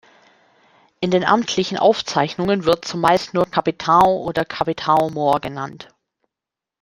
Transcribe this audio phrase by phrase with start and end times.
[0.99, 5.89] In den amtlichen Aufzeichnungen wird zumeist nur „capitão“ oder „capitão-mor“ genannt.